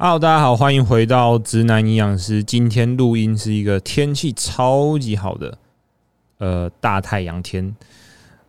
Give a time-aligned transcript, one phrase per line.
[0.00, 2.40] Hello，大家好，欢迎回到直男营养师。
[2.40, 5.58] 今天录音是一个天气超级好的，
[6.38, 7.74] 呃，大太阳天。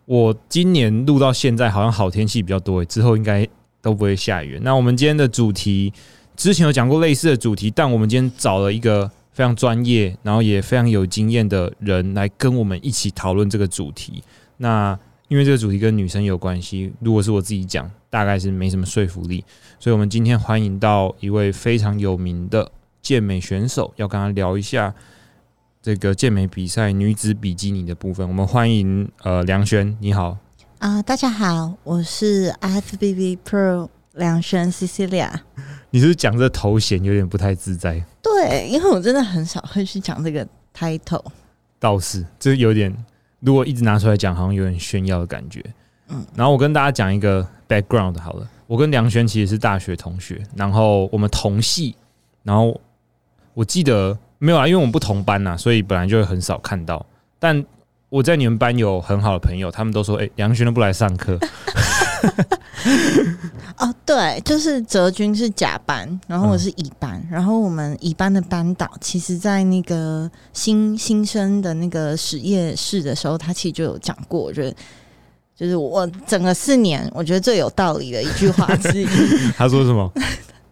[0.06, 3.48] 我今年录到现在，好像好天气比较多，之后应该
[3.82, 4.60] 都不会下雨。
[4.62, 5.92] 那我们今天的主题，
[6.36, 14.24] 之前有讲过类似的主题，但我们今天找了一个非常专业，然后也非常有经验的人来跟我们一起讨论这个主题。
[14.58, 14.96] 那
[15.30, 19.46] 因为这个主题跟女生有关系，如果是我自己讲，大概是没什么说服力，
[19.80, 24.92] 所以我们今天欢迎到一位非常有名的健美选手，要跟他聊一下
[25.84, 28.28] 这个健美比赛女子比基尼的部分。
[28.28, 30.36] 我们欢迎呃梁轩，你好
[30.80, 35.32] 啊，大家好，我是 FBB Pro 梁轩 Cecilia。
[35.92, 38.04] 你是讲这头衔有点不太自在？
[38.24, 41.24] 对，因为我真的很少会去讲这个 title，
[41.80, 42.92] 倒是这有点。
[43.40, 45.64] 如果一直拿出来讲，好像有点炫耀的感觉。
[46.10, 48.48] 嗯，然后我跟大家讲一个 background 好了。
[48.68, 51.96] 我跟梁轩其实是大学同学，然后我们同系，
[52.44, 52.80] 然后
[53.54, 57.04] 我记得没有啊，因为我们不同班呐，所以本来就会很少看到。
[57.40, 57.66] 但
[58.10, 61.40] 我在你们班有很好的朋友，他们都说：“哎，梁轩都不来上课。”
[63.78, 74.76] 哦，对，就是泽军是甲班，然后我是乙班，然后我们乙班的班导，其实在那个新新生的那个实验室的时候，他其实就有讲过，就是
[75.56, 79.08] 就是我整个四年，我觉得最有道理的一句话之一。
[79.58, 80.12] 他说什么？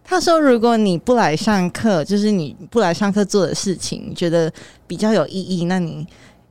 [0.03, 4.51] 他说：“如果你不来上课，就是你不来上课做的事情，觉得
[4.87, 6.07] 比较有意义，那你。”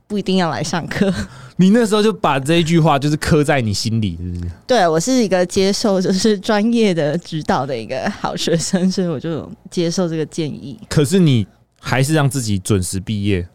[0.07, 1.13] 不一定要来上课，
[1.57, 4.51] 你那时候就把这一句话就是刻在你心里，是不是？
[4.65, 10.79] 对我是一个接受就是专业的指导的一个好学生，所以我就接受这个建议。
[10.89, 11.45] 可是你
[11.79, 13.47] 还是让自己准时毕业？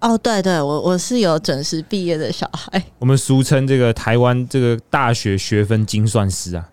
[0.00, 2.82] 哦，对对，我我是有准时毕业的小孩。
[2.98, 6.68] 我们俗称这个台湾这个大学学分精算师啊，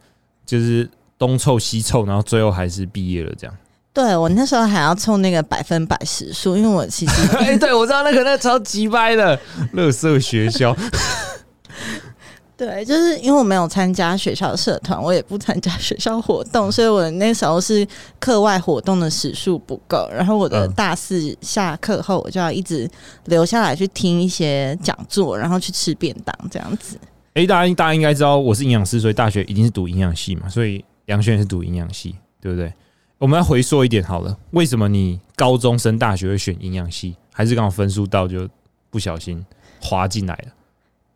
[0.45, 3.55] 就是东凑西凑，然后最后还是毕业了这样。
[4.01, 9.37] 对我那时候还要凑那个百分百时数，因为我其实 哎，对我知道那个那超级掰的
[9.73, 10.73] 乐色学校。
[12.55, 17.85] 对，就是因为我没有参加学校社团，我也不参加学校活动，所以我那时候是
[18.19, 20.09] 课外活动的时数不够。
[20.13, 22.89] 然后我的大四下课后，我就要一直
[23.25, 26.97] 留下来去听一些讲座，然后去吃便当这样子。
[27.33, 32.73] 哎，大家大家应该知道我是营养师，所以大学一定是读营养系嘛，所以杨轩也是读营养系，对不对？
[33.19, 37.15] 我们要回溯一点好了，为什么你高中升大学会选营养系？
[37.33, 38.47] 还是刚好分数到就
[38.89, 39.45] 不小心
[39.81, 40.53] 滑进来了？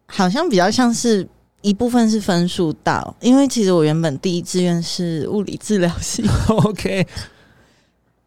[0.08, 1.26] 好像比较像是
[1.62, 6.22] 一部分是分数到，因为其实我原本第一志愿是物理治疗系。
[6.66, 7.08] OK，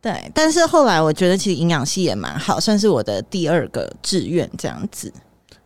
[0.00, 5.12] 对，但是后来我觉得其实营养系也蛮好，算是我的第二个志愿这样子。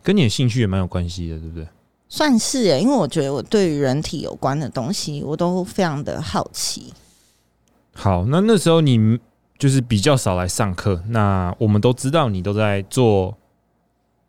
[0.03, 1.65] 跟你的兴趣也蛮有关系的，对不对？
[2.09, 6.93] 算是诶，因为我觉得我对于人体有关的东西，我都非常的好奇。
[7.93, 9.19] 好，那那时候你
[9.59, 11.01] 就是比较少来上课。
[11.09, 13.37] 那我们都知道你都在做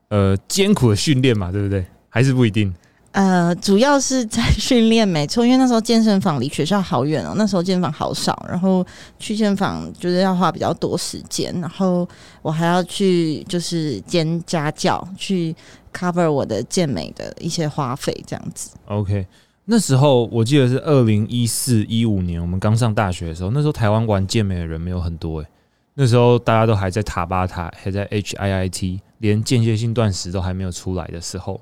[0.09, 1.87] 呃艰苦的训练嘛，对不对？
[2.09, 2.75] 还是不一定？
[3.13, 5.45] 呃，主要是在训练， 没错。
[5.45, 8.85] 因为那时候健身房离学校好远哦，那时候健身房好少，然后
[9.19, 12.09] 去健身房就是要花比较多时间，然后
[12.41, 15.55] 我还要去就是兼家教，去
[15.93, 18.71] cover 我的健美的一些花费，这样子。
[18.87, 19.27] OK。
[19.65, 25.47] 那时候我记得是二零一四一五年，我们刚上大学的时候，那时候台湾玩健美的人没有很多诶。
[25.95, 31.61] 那时候大家都还在塔巴塔，还在 HIIT，连间歇性断食都还没有出来的时候，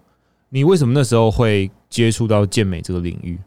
[0.48, 3.38] 你为什么那时候会接触到健美这个领域？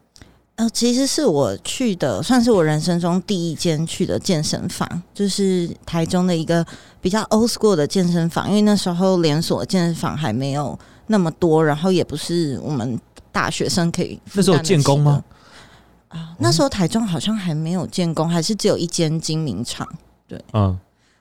[0.54, 6.64] 呃，其实是我去的，算是我人生中第一间去的健身房，就是台中的一个
[7.00, 10.78] 比较 old school 的健身房，因为那时候连锁健身房还没有
[11.08, 12.96] 那么多，然后也不是我们。
[13.34, 15.24] 大学生可以那时候建工吗？
[16.08, 19.86] 啊，那时候台中好像还没有建工，还是只有一间精明厂。
[20.28, 20.78] 对，嗯。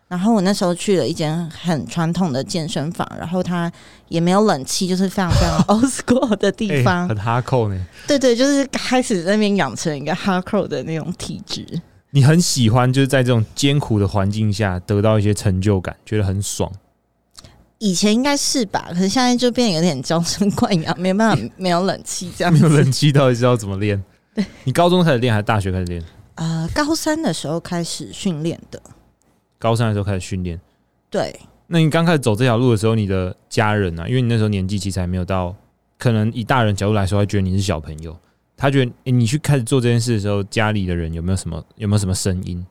[0.07, 3.71] 然后我那时候去了一间很传统的健身房，然后它
[4.09, 7.85] 也没有冷气，就是非常非常 old school 的地方，很哈扣呢。
[8.07, 11.65] 对对，就是开始那边养成一个哈扣的那种体质。
[12.11, 16.71] 你很喜欢就是在这种艰苦的环境下得到一些成就感，觉得很爽。
[17.79, 22.53] 以前应该是吧，可是现在就变得有点娇生惯养，没办法，没有冷气这样。
[22.53, 24.01] 没有冷气，到底是要怎么练？
[24.33, 26.03] 对你高中开始练还是大学开始练？
[26.35, 28.81] 呃，高三的时候开始训练的。
[29.59, 30.59] 高三的时候开始训练。
[31.09, 31.39] 对。
[31.67, 34.07] 那你刚开始走这条路的时候，你的家人呢？
[34.07, 35.55] 因为你那时候年纪其实还没有到，
[35.97, 38.15] 可能以大人角度来说，他觉得你是小朋友。
[38.55, 42.65] 他觉得你去开始做这件事的时候，家里的人有没有什么有没有什么声音？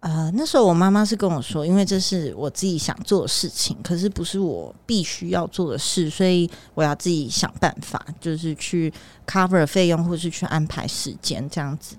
[0.00, 8.92] 呃，那时候我妈妈是跟我说，因为这是我自己想做的事情，可是不是我必须要做的事，所以我要自己想办法，就是去
[9.26, 11.96] cover 费用，或是去安排时间这样子。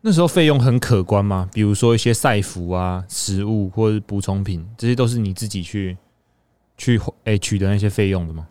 [0.00, 1.48] 那时候费用很可观吗？
[1.52, 5.96] 比如说一些赛服啊、食物或者补充品，这些都是你自己去
[6.78, 8.48] 去诶、取得那些费用的吗？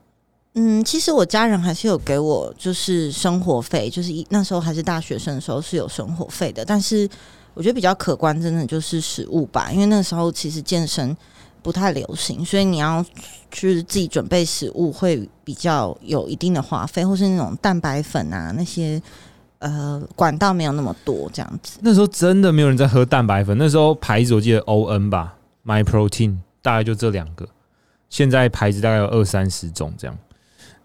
[0.53, 7.09] 嗯，其实我家人还是有给我就是生活费，就是一那时候还是大学生的时候是有生活费的，但是
[7.53, 11.15] 我觉得比较可观，真的就是食物吧，因为那时候其实健身
[11.61, 13.05] 不太流行，所以你要
[13.51, 19.01] 去自己准备食物会比较有一定的花费，或是那种蛋白粉啊那些
[19.59, 21.79] 呃管道没有那么多这样子。
[21.81, 27.47] 那时候真的没有人在喝蛋白粉，那时候牌子我记得 O N 吧，My Protein 大概就这两个，
[28.09, 30.17] 现在牌子大概有二三十种这样。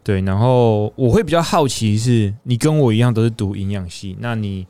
[0.03, 4.65] 对，然后我会比较好奇是，你跟我一样都是读营养系，那你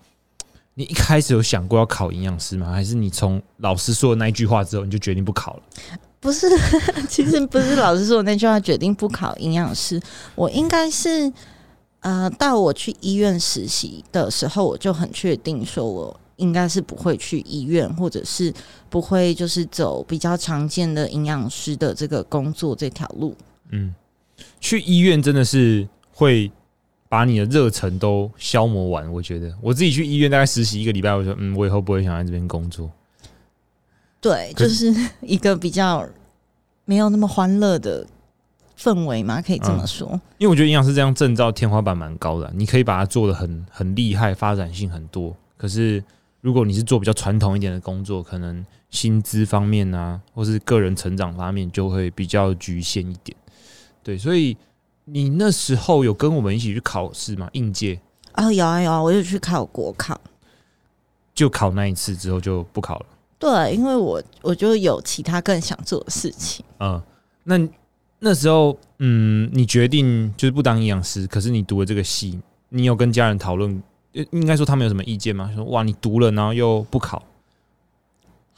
[0.78, 2.72] 你一开始有想过要考营养师吗？
[2.72, 5.64] 还是你从老师说的那一句话之后，你就决定不考了？
[6.22, 6.48] 不是，
[7.10, 10.00] 其实不是老师说的那句话决定不考营养师，
[10.36, 11.34] 我应该是
[12.02, 18.54] 呃，到我去医院实习的时候，我就很确定说我应该是不会去医院，或者是
[18.88, 23.36] 不会就是走比较常见的营养师的这个工作这条路。
[23.72, 23.96] 嗯，
[24.60, 26.52] 去医院真的是会
[27.10, 29.12] 把你的热忱都消磨完。
[29.12, 32.90] 我觉得我自己去医院大概实习一个礼拜，我说嗯，我以后不会想在这边工作。
[34.20, 36.08] 对，就是一个比较
[36.86, 38.06] 没有那么欢乐的
[38.78, 40.10] 氛围嘛，可以这么说。
[40.38, 45.36] 因为我觉得营养师这样证照天花板蛮高的，你可以把它做的很很厉害，发展性很多。
[45.56, 46.04] 可是
[46.42, 53.38] 如果你是做比较传统一点的工作，可能薪资方面啊，或是个人成长方面就会比较局限一点。
[54.04, 54.56] 对，所以
[55.10, 57.50] 你那时候有跟我们一起去考试吗？
[57.54, 58.00] 应届
[58.34, 60.20] 哦，有啊有啊，我就去考国考。
[61.34, 63.06] 就考那一次之后就不考了。
[63.40, 66.66] 对，因为我我就有其他更想做的事情。
[66.80, 67.02] 嗯，
[67.44, 67.58] 那
[68.20, 72.40] 那时候，嗯，你决定就是不当营养师，可是你读了这个系，
[72.70, 73.82] 你有跟家人讨论，
[74.14, 75.52] 呃应该说他们有什么意见吗？
[75.56, 77.24] 说哇，你读了，然后又不考，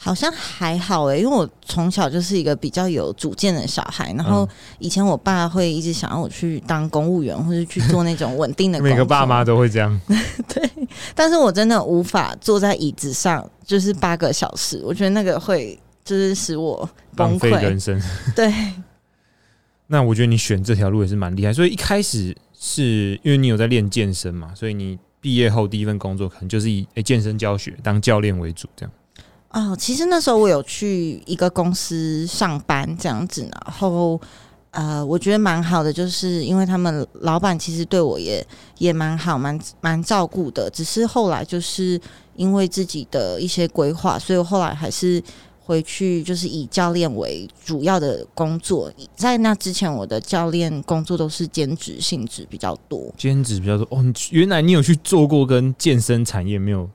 [0.01, 4.13] 好像还好诶、因为我从小就是一个比较有主见的小孩。
[4.13, 4.47] 然后
[4.79, 8.95] 以前我爸会一直想要我去当公务员，或者去做那种稳定的工作。
[8.95, 9.99] 每个爸妈都会这样。
[10.47, 10.69] 对
[11.13, 17.49] 但是我真的无法坐在椅子上就是八个小时，我觉得那个会就是使我崩溃。
[17.61, 18.01] 人生。
[18.33, 18.49] 对，
[19.87, 28.91] 那我觉得你选这条路也是蛮厉害，所以一开始是因为你有在练健身嘛，所以你毕业后第一份工作可能就是以诶、健身教学当教练为主，这样。
[29.51, 34.19] 哦，其实那时候我有去一个公司上班这样子，然后
[34.71, 38.45] 呃，我觉得蛮好的，就是因为他们老板其实对我也
[38.77, 40.69] 也蛮好，蛮蛮照顾的。
[40.69, 41.99] 只是后来就是
[42.35, 45.21] 因为自己的一些规划，所以我后来还是
[45.59, 48.91] 回去就是以教练为主要的工作。
[49.15, 53.11] 在那之前，我的教练工作都是兼职性质比较多。
[53.17, 56.87] 兼职比较多哦，原来你有去做过跟健身产业没有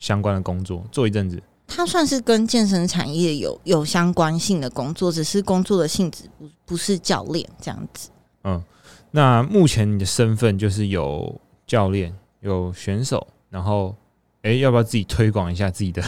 [0.00, 1.42] 相关的工作，做一阵子。
[1.66, 8.10] 它算是跟健身产业有有相关性的工作，只是工作的性质不不是教练这样子。
[8.44, 8.62] 嗯，
[9.10, 13.96] 那目前你的身份就是有教练、有选手，然后
[14.42, 16.02] 诶，要不要自己推广一下自己的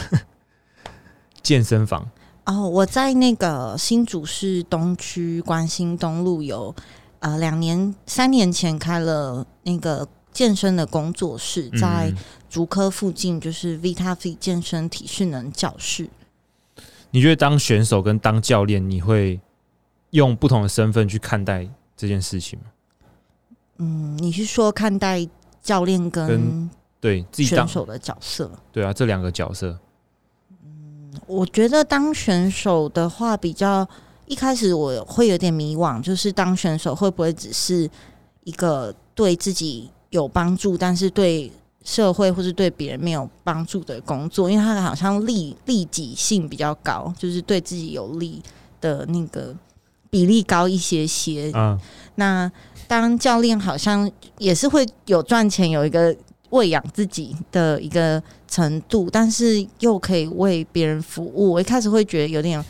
[1.41, 2.07] 健身房？
[2.45, 6.73] 哦，我在那个新竹市东区关心东路有
[7.19, 10.07] 呃两年三年前开了那个
[10.37, 12.17] 健身的工作室，在嗯
[12.47, 16.07] 竹科附近就是 Vita Fit 健身体适能教室。
[17.09, 19.41] 你觉得当选手跟当教练，你会
[20.11, 22.65] 用不同的身份去看待这件事情吗？
[23.77, 25.27] 嗯，你是说看待
[25.63, 26.69] 教练跟跟
[27.01, 28.51] 对自己选手的角色？
[28.71, 29.79] 对啊，这两个角色，
[30.63, 33.89] 嗯我觉得当选手的话，比较
[34.27, 37.89] 一开始我会有点迷惘，就是当选手会不会只是
[38.43, 41.51] 一个对自己有帮助，但是对
[41.83, 44.49] 社会或是对别人没有帮助的工作？
[44.49, 48.41] 因为它好像利利己性比较高，就是对自己有利
[48.81, 49.55] 的那个
[50.09, 51.51] 比例高一些些。
[51.53, 51.79] 嗯，
[52.15, 52.51] 那
[52.87, 56.15] 当教练好像也是会有赚钱，有一个
[56.49, 61.51] 喂养自己的一个程度，但是又可以为别人服务。
[61.51, 62.63] 我一开始会觉得有点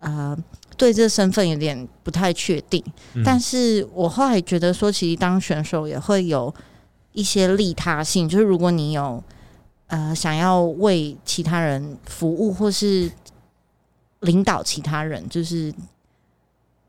[0.00, 0.36] 呃，
[0.76, 2.82] 对这身份有点不太确定，
[3.14, 6.52] 嗯但是我后来觉得说，其实当选手也会有
[7.12, 9.22] 一些利他性，就是如果你有
[9.88, 13.10] 呃想要为其他人服务，或是
[14.20, 15.72] 领导其他人，就是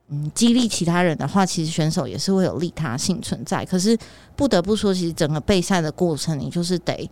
[0.08, 3.66] 嗯激励其他人的话，其实选手也是会有利他性存在。
[3.66, 3.98] 可是
[4.36, 7.10] 不得不说，其实整个备赛的过程，你就是得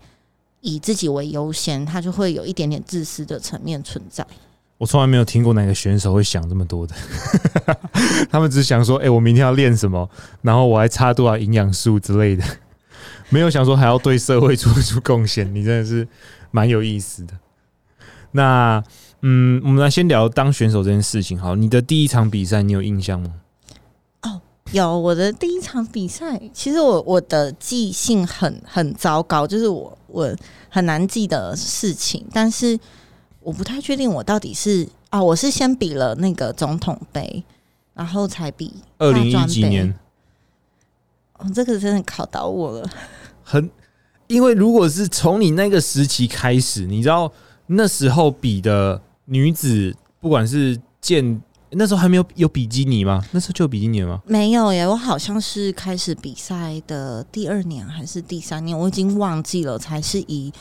[0.61, 4.25] 以自己为优先，他就会有一点点自私的层面存在。
[4.77, 6.95] 我从来没有听过哪个选手会想这么多的，
[8.31, 10.09] 他们只想说，哎、我明天要练什么，
[10.41, 12.43] 然后我还差多少营养素之类的。
[13.31, 16.07] 没有想说还要对社会做出贡献，你真的是
[16.51, 17.33] 蛮有意思的。
[18.33, 18.83] 那
[19.21, 21.39] 嗯，我们来先聊当选手这件事情。
[21.39, 23.33] 好，你的第一场比赛你有印象吗？
[24.21, 30.33] 哦有我的第一场比赛，其实我我的记性很很糟糕，就是我我
[30.69, 32.79] 很难记得事情，但是
[33.41, 37.43] 我不太确定我到底是啊，我是先比了那个总统杯，
[37.93, 39.93] 然后才比二零一几年，
[41.37, 42.89] 哦，这个真的考倒我了。
[43.51, 43.69] 很，
[44.27, 47.29] 因为如果是从你那个时期开始，你知道
[47.67, 51.41] 那时候比的女子，不管是健，
[51.71, 53.21] 那时候还没有有比基尼吗？
[53.31, 54.21] 那时候就有比基尼了吗？
[54.25, 60.53] 没有耶，我好像是开始比赛的第二年还是第三年，我已经忘记了，才是以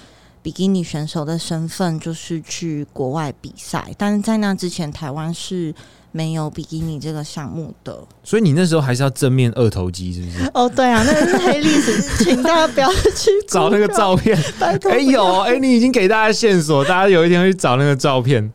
[0.42, 5.72] 比基尼选手的身份就是去国外比赛，但是在那之前，台湾是
[6.12, 7.98] 没有比基尼这个项目的。
[8.22, 10.50] 所以你那时候还是要正面二头肌，是不是？
[10.54, 18.52] 哦，对啊，那个是黑历史，请大家不要去 找那个照片，拜托哎、有哎、你已经给大家线索，大家有一天会去找那个照片。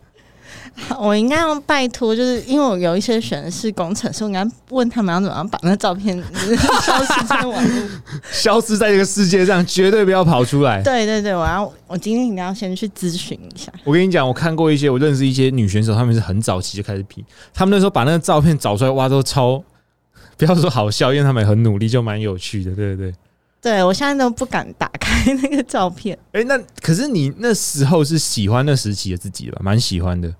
[0.99, 6.15] 我应该要拜托，就是因为我有一些选的是工程师，我应该问他们要怎么样把那照片
[6.83, 7.87] 消失在网络。
[8.31, 10.81] 消失在这个世界上，绝对不要跑出来。
[10.83, 13.71] 对对对，我要我今天一定要先去咨询一下。
[13.83, 19.63] 我跟你讲，我看过一些，我认识一些女选手，她们是很早期就开始 P，，她们那时候把那个照片找出来，哇，都超，
[20.37, 23.13] 不要说好笑，因为她们也很努力，就蛮有趣的，对不对？
[23.61, 26.15] 对我现在都不敢打开那个照片。
[26.33, 29.57] 哎、那可是你那时候是喜欢那时期的自己吧？
[29.63, 30.31] 蛮喜欢的。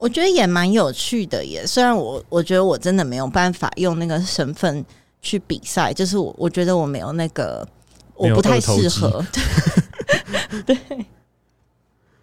[0.00, 4.82] 我觉得也蛮有趣的耶，虽然我我觉得我真的没有办法用那个身份
[5.20, 7.68] 去比赛，就是我我觉得我没有那个，
[8.14, 9.22] 我不太适合。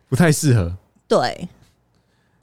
[0.10, 0.76] 不太适合。
[1.08, 1.48] 对，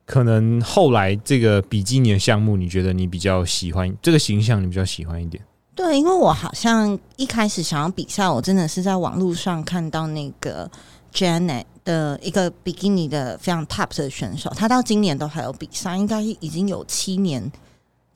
[0.06, 5.42] 可能后来这个比基尼的项目，你觉得你比较喜欢这个形象，你比较喜欢一点？
[5.74, 10.70] 对，因为我好像一开始想要比赛，我真的是在网络上看到那个
[11.12, 17.52] Janet 的一个比基尼的非常 top 的选手，他到今年都还有比赛，应该已经有七年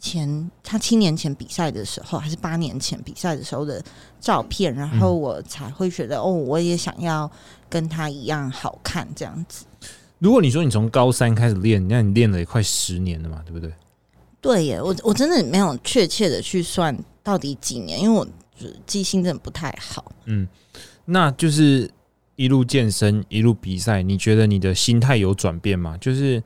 [0.01, 3.83] 前，他七年前比赛的时候，还是八年前比赛的时候的
[4.21, 7.31] 照片，然后我才会觉得，哦，我也想要
[7.69, 9.65] 跟他一样好看这样子。
[10.19, 13.73] 如果你说你从高三开始练，那你练了也快十年了嘛，对不对？
[14.41, 18.25] 对耶，我我真的没有确切的去算到底几年，因为我
[18.57, 20.13] 就记性真的不太好。
[20.27, 20.47] 嗯，
[21.05, 21.91] 那就是
[22.39, 25.99] 一路健身，一路比赛，你觉得你的心态有转变吗？
[26.01, 26.41] 就是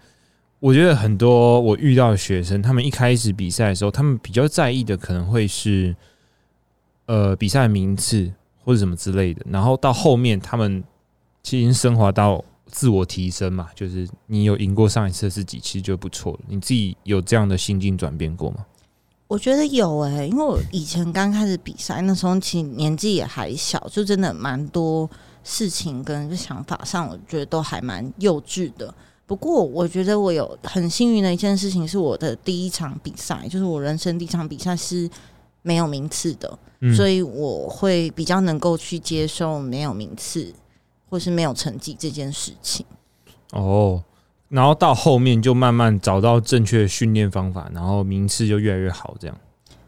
[0.58, 5.94] 我觉得很多我遇到的学生，他们一开始比赛的时候，他们比较在意的可能会是
[7.04, 8.32] 呃比赛名次
[8.64, 10.82] 或者什么之类的，然后到后面他们
[11.42, 16.40] 其实升华到自我提升嘛，就是你有赢过上一次自己，其实就不错了。
[16.48, 18.64] 你自己有这样的心境转变过吗？
[19.28, 25.08] 我觉得有诶、因为我以前刚开始比赛那时候，其实年纪也还小，就真的蛮多
[25.44, 28.94] 事情跟想法上，我觉得都还蛮幼稚的。
[29.26, 35.08] 不过，我觉得我有很幸运的一件事情，是我的第一场比赛，就是我人生第一场比赛是
[35.62, 40.52] 没有名次的，嗯所以我会比较能够去接受没有名次
[41.08, 42.84] 或是没有成绩这件事情。
[43.52, 44.02] 哦，
[44.48, 49.38] 然后到后面就慢慢找到正确的训练方法，然后名次就越来越好，这样。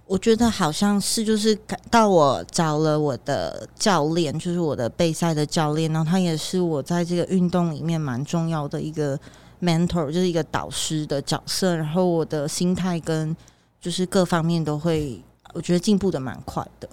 [0.07, 1.59] 我觉得好像是，就是
[1.91, 9.19] 到我找了我的教练，就是我的备赛的教练，然后他也是我在这个运动里面蛮重要的一个
[9.63, 11.75] mentor，就是一个导师的角色。
[11.75, 13.35] 然后我的心态跟
[13.81, 15.23] 就是各方面都会，
[15.55, 16.89] 我觉得进步的蛮快的。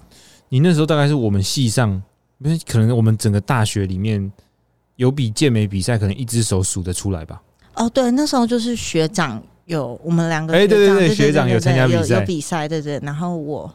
[0.48, 2.02] 你那时候大概是我们系上，
[2.42, 4.32] 不是可能我们整个大学里面
[4.96, 7.42] 有比健美比赛，可能一只手数得出来吧？
[7.76, 13.00] 哦，对，那时候就是学长有我们两个哎，对对对对学长有参加比赛有有比赛，对对。
[13.02, 13.74] 然后我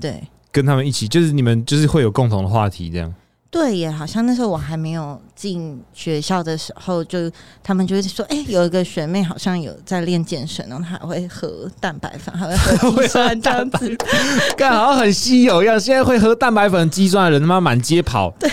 [0.00, 3.12] 对跟他们一起，就是你们就是会有共同的话题，这样。
[3.50, 7.30] 对耶，好像那时候我还没有进学校的时候，就
[7.62, 13.96] 他们就会说，哎、有一个学妹好像有在练健身，然后她还会喝蛋白粉，还会喝 肌酸这样子。
[14.58, 15.78] 干好像很稀有一样。
[15.78, 18.28] 现在会喝蛋白粉、肌酸的人，他妈满街跑。
[18.40, 18.50] 对，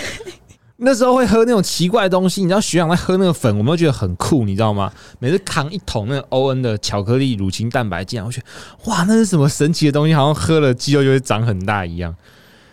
[0.84, 4.92] 那时候会喝那种奇怪的东西，你知道学长在喝那个粉，我们都觉得很酷，你知道吗？
[5.20, 8.46] 每次扛一桶那个欧恩的巧克力乳清蛋白进来，我觉得
[8.90, 10.12] 哇，那是什么神奇的东西？
[10.12, 12.14] 好像喝了肌肉就会长很大一样。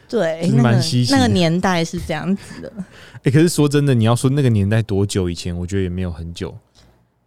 [0.07, 2.73] 对，蛮稀奇的那个年代是这样子的。
[3.23, 6.57] 哎、可是说真的，你要说那个年代多久以前，我觉得也没有很久，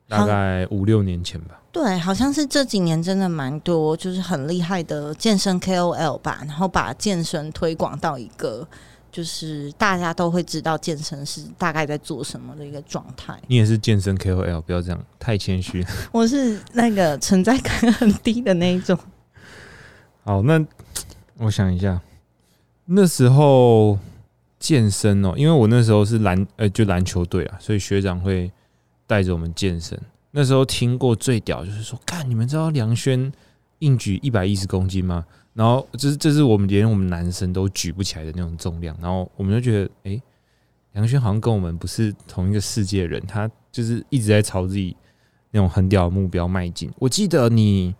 [0.08, 1.60] 大概五六年前吧。
[1.70, 8.66] 对，好像是这几年真的蛮多，就是很厉害的健身 KOL 吧，然后把健身推广到一个
[9.12, 13.38] 就是大家都会知道健身是大概在做什么的一个状态。
[13.47, 15.85] 你也是健身 KOL，不要这样，太谦虚。
[16.11, 18.99] 我是那个存在感很低的那一种。
[20.25, 20.64] 好，那
[21.37, 22.00] 我想一下，
[22.87, 23.99] 那时候
[24.59, 28.50] 健身哦，因为我那时候是篮呃就篮球队啊，所以学长会
[29.07, 30.00] 带着我们健身。
[30.31, 33.31] 那时候听过最屌就是说，看你们知道梁轩
[33.81, 35.26] 硬举一百一十公斤吗？
[35.54, 40.23] 然后就是这是我们连我们男生都举不起来的那种重量，然后我们就觉得，哎、
[40.94, 44.97] 杨轩好像跟我们不是同一个世界的人，他就是一直在朝自己
[45.50, 46.90] 那种很屌的目标迈进。
[46.99, 47.94] 我记得你，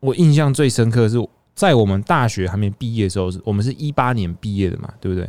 [0.00, 5.28] 我印象最深刻的是在我们大学还没毕业的时候，我们是一八年毕业的嘛，对不对？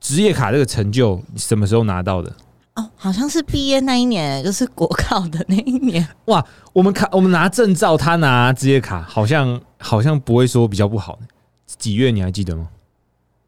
[0.00, 2.36] 职业卡这个成就，什么时候拿到的？
[2.78, 6.06] 哦，好像是毕业那一年，就是国考的那一年。
[6.26, 11.18] 哇，我们卡我们拿证照，他拿职业卡，好像好像不会说比较不好。
[11.66, 12.68] 几月你还记得吗？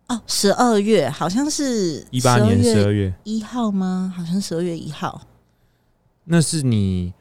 [0.08, 4.12] 哦，十二月好像是一八年十二月月，一号吗？
[4.16, 5.22] 好像十二月一号。
[6.24, 7.12] 那是你，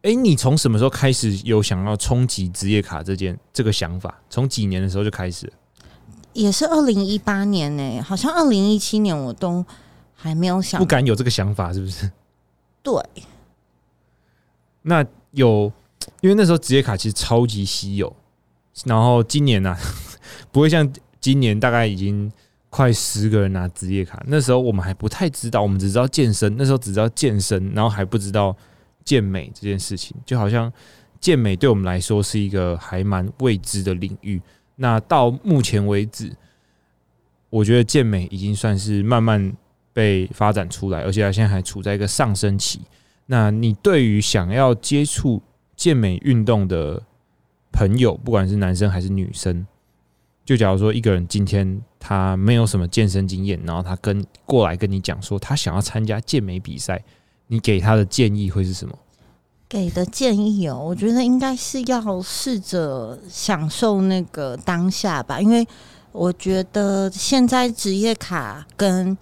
[0.00, 4.18] 哎、你从什么时候开始有想要冲击职业卡这件这个想法？
[4.30, 5.52] 从几年的时候就开始？
[6.32, 9.62] 也是二零一八年呢、好像二零一七年我都
[10.20, 12.10] 还没有想不敢有这个想法，是不是？
[12.82, 12.92] 对，
[14.82, 15.72] 那有，
[16.20, 18.14] 因为那时候职业卡其实超级稀有，
[18.84, 19.78] 然后今年呢、啊，
[20.52, 22.30] 不会像今年大概已经
[22.68, 24.22] 快十个人拿职业卡。
[24.26, 28.56] 那时候我们还不太知道，我们只知道健身，那时候只知道健身，然后还不知道
[29.04, 30.72] 健美这件事情，就好像
[31.20, 34.40] 健美对我们来说是一个还蛮未知的领域。
[34.76, 36.34] 那到目前为止，
[37.50, 39.54] 我觉得健美已经算是慢慢
[39.92, 42.80] 被发展出来，而且它现在还处在一个上升期。
[43.26, 45.40] 那你对于想要接触
[45.76, 47.02] 健美运动的
[47.72, 49.66] 朋友，不管是男生还是女生，
[50.44, 57.02] 就假如说一个人今天他没有什么健身经验，然后他跟过来跟你讲说他想要参加健美比赛，
[57.46, 58.98] 你给他的建议会是什么？
[59.68, 65.64] 给的建议哦，我觉得应该是要试着享受那个当下吧，因为
[66.10, 69.16] 我觉得现在职业卡跟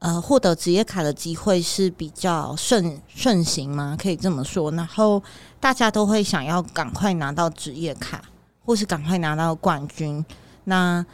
[0.00, 4.70] 呃获得职业卡的机会是比较顺顺行吗，可以这么说。
[4.72, 5.22] 然后
[5.60, 8.20] 大家都会想要赶快拿到职业卡，
[8.64, 10.24] 或是赶快拿到冠军。
[10.64, 11.04] 那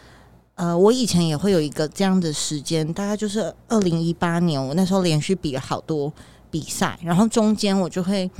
[0.55, 6.11] 呃，我以前也会有一个这样的时间，大概就是二零一八年，我那时候连续比了好多
[6.51, 8.31] 比赛，然后中间我就会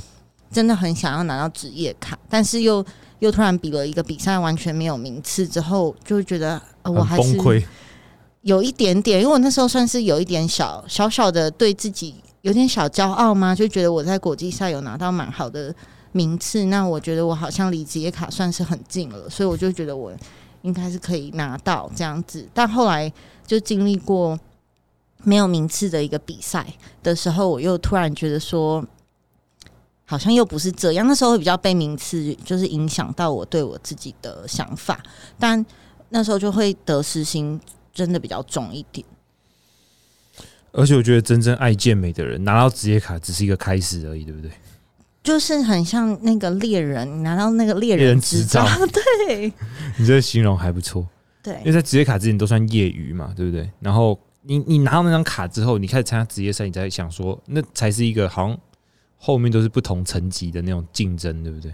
[0.51, 2.83] 真的很想要拿到职业卡，但是又
[3.19, 7.63] 又突然比了一个比赛完全没有名次之后，就会觉得、呃、我还是崩溃。
[8.47, 15.75] 有一点点，因为我那时候算是有一点小小小的对自己有点小骄傲嘛，就觉得我在国际赛有拿到蛮好的
[16.13, 20.13] 名次，那我觉得我好像离职业卡算是很近了，所以我就觉得我
[20.61, 22.47] 应该是可以拿到这样子。
[22.53, 23.11] 但后来
[23.45, 24.39] 就经历过
[25.23, 26.65] 没有名次的一个比赛
[27.03, 28.81] 的时候，我又突然觉得说，
[30.05, 31.05] 好像又不是这样。
[31.05, 35.03] 那时候会比较被名次就是影响到我对我自己的想法，
[35.37, 35.65] 但
[36.11, 37.59] 那时候就会得失心
[37.97, 39.05] 真的比较重一点。
[40.71, 44.51] 而且我觉得真正爱健美的人拿到职业卡只是一个开始而已，对不对？
[45.23, 49.51] 就是很像那个猎人，你拿到那个猎猎人人执照对
[49.97, 51.07] 你这个形容还不错。
[51.41, 53.69] 对因为在职业卡之前都算业余嘛，对不对？
[53.79, 58.57] 然后你你拿到那张卡之后，你开始参加职业赛，你才想说，那才是一个好像
[59.17, 61.73] 后面都是不同层级的那种竞争，对不对？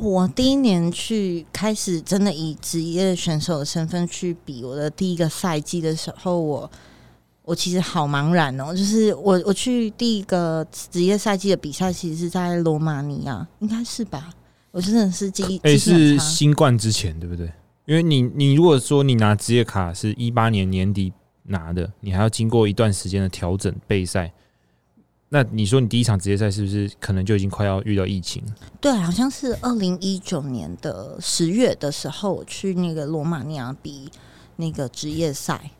[0.00, 6.70] 我第一年去开始真的以职业选手的身份去比我的第一个赛季的时候，我
[7.42, 8.72] 我其实好茫然哦。
[8.72, 14.30] 就是我我去第一个职业赛季的比赛，其实是在罗马尼亚，应该是吧？
[14.70, 17.50] 我真的是记忆诶，记忆很差是新冠之前，对不对？
[17.86, 21.12] 因为你你如果说你拿职业卡是一八年年底
[21.44, 24.32] 拿的，你还要经过一段时间的调整备赛。
[25.30, 28.42] 那你说你第一场职业赛是不是可能就已经快要遇到疫情？
[28.80, 34.10] 对，好像是二零一九年的十月的时候，我去那个罗马尼亚比
[34.56, 35.70] 那个职业赛，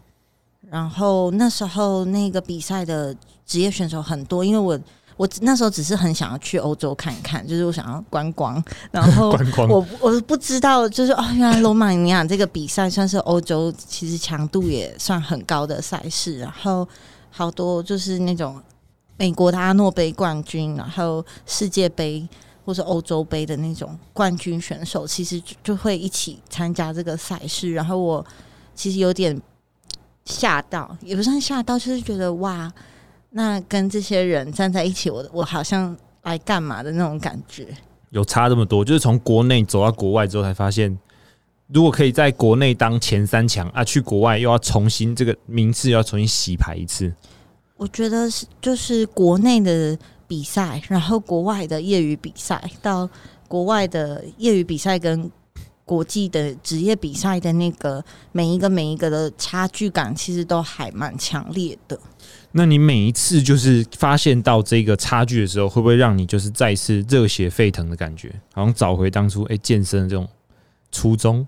[0.68, 4.78] 然后那时候那个比赛的职业选手很多，因为我
[5.16, 16.86] 我那时候只是很想要去欧洲看一看，就是我想要观光，然后 观光我我不知道，就是哦，原来罗马尼亚这个比赛算是欧洲其实强度也算很高的赛事，然后
[17.30, 18.60] 好多就是那种
[19.18, 22.26] 美国的阿诺杯冠军，然后世界杯
[22.64, 27.72] 或者欧洲杯的那种冠军选手，其实就就会一起参加这个赛事。
[27.72, 28.24] 然后我
[28.74, 29.38] 其实有点
[30.24, 32.72] 吓到，也不算吓到，就是觉得哇，
[33.30, 37.66] 那跟这些人站在一起，我我好像来干嘛的那种感觉。
[38.10, 40.96] 有差这么多，就是从国内走到国外之后才发现，
[41.66, 47.12] 如果可以在国内当前三强啊，去国外又要重新这个名次又要重新洗牌一次。
[47.78, 53.08] 我觉得是就是国内的比赛，然后国外的业余比赛，到
[53.48, 55.30] 国外的业余比赛跟
[55.84, 61.98] 国际的职业比赛的那个每一个每一个的差距感，其实都还蛮强烈的。
[62.52, 68.34] 那你每一次就是发现到这个差距的时候，会不会让你就是再次热血沸腾的感觉？
[68.52, 70.28] 好像找回当初哎、健身的这种
[70.90, 71.46] 初衷，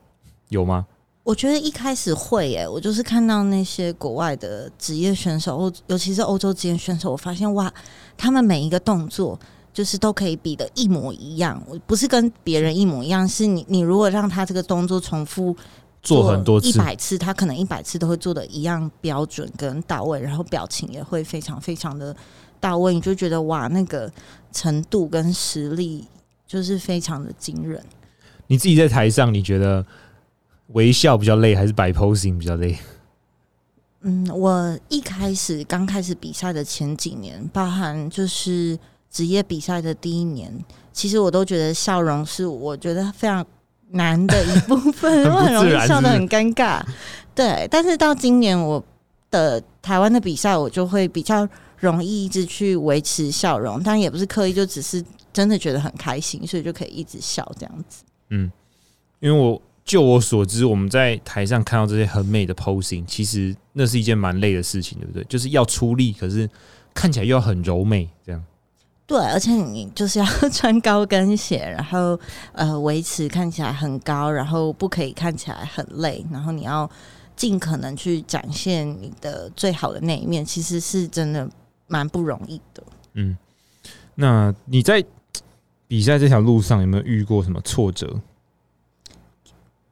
[0.48, 0.86] 有吗？
[1.30, 7.72] 我觉得一开始会耶，我就是看到那些国外的职业选手，欧尤其是欧洲职业选手，我发现哇，
[8.16, 9.38] 他们每一个动作
[9.72, 11.62] 就是都可以比的一模一样。
[11.68, 15.56] 我不是跟别人一模一样，是你你如果让他这个动作重复
[16.02, 22.16] 做很多次，一百次，他可能一百次都会做的一样标准跟到位，然后表情也会非常非常的
[22.58, 24.10] 到位，你就觉得哇，那个
[24.50, 26.04] 程度跟实力
[26.44, 27.80] 就是非常的惊人。
[28.48, 29.86] 你自己在台上，你觉得
[30.72, 32.76] 微笑比较累，还是摆 posing 比较累？
[34.02, 38.78] 嗯，我一开始刚开始比赛的前几年，包含就是
[39.10, 40.52] 职业比赛的第一年，
[40.92, 43.44] 其实我都觉得笑容是我觉得非常
[43.90, 46.80] 难的一部分， 我很容易笑得很尴尬。
[47.34, 48.82] 对，但是到今年我
[49.30, 51.46] 的台湾的比赛，我就会比较
[51.78, 58.02] 容易一直去维持笑容，但也不是刻意，就只是真的觉得很开心，所以就可以一直笑这样子。
[58.30, 58.50] 嗯，
[59.18, 65.24] 因为我就我所知，我们在台上看到这些很美的 posing，其实那是一件蛮累的事情，对不对？
[65.24, 66.48] 就是要出力，可是
[66.94, 68.44] 看起来又要很柔美，这样。
[69.06, 72.16] 对，而且你就是要穿高跟鞋，然后
[72.52, 76.88] 呃维持看起来很高，然后不可以看起来很累，然后你要
[77.34, 81.48] 尽可能去展现你的最好的那一面，其实是真的
[81.88, 82.82] 蛮不容易的。
[83.14, 83.36] 嗯，
[84.14, 85.04] 那你在
[85.88, 88.20] 比赛这条路上有没有遇过什么挫折？